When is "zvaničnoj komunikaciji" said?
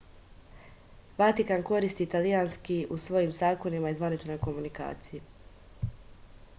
4.01-5.27